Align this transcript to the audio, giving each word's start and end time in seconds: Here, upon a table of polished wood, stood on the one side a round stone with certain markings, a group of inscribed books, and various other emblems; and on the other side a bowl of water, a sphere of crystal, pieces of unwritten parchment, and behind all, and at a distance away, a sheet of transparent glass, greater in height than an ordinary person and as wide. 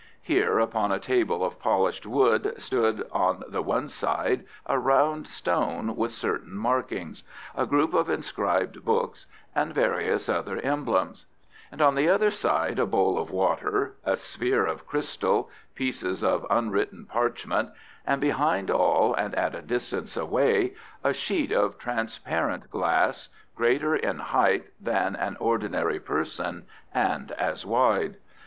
Here, 0.23 0.57
upon 0.57 0.91
a 0.91 0.97
table 0.99 1.45
of 1.45 1.59
polished 1.59 2.07
wood, 2.07 2.55
stood 2.57 3.07
on 3.11 3.43
the 3.47 3.61
one 3.61 3.87
side 3.87 4.45
a 4.65 4.79
round 4.79 5.27
stone 5.27 5.95
with 5.95 6.09
certain 6.11 6.55
markings, 6.57 7.21
a 7.55 7.67
group 7.67 7.93
of 7.93 8.09
inscribed 8.09 8.83
books, 8.83 9.27
and 9.53 9.75
various 9.75 10.27
other 10.27 10.57
emblems; 10.61 11.27
and 11.71 11.83
on 11.83 11.93
the 11.93 12.09
other 12.09 12.31
side 12.31 12.79
a 12.79 12.87
bowl 12.87 13.19
of 13.19 13.29
water, 13.29 13.93
a 14.03 14.17
sphere 14.17 14.65
of 14.65 14.87
crystal, 14.87 15.51
pieces 15.75 16.23
of 16.23 16.47
unwritten 16.49 17.05
parchment, 17.05 17.69
and 18.03 18.19
behind 18.19 18.71
all, 18.71 19.13
and 19.13 19.35
at 19.35 19.53
a 19.53 19.61
distance 19.61 20.17
away, 20.17 20.73
a 21.03 21.13
sheet 21.13 21.51
of 21.51 21.77
transparent 21.77 22.71
glass, 22.71 23.29
greater 23.55 23.95
in 23.95 24.17
height 24.17 24.71
than 24.79 25.15
an 25.15 25.37
ordinary 25.39 25.99
person 25.99 26.65
and 26.91 27.31
as 27.33 27.67
wide. 27.67 28.15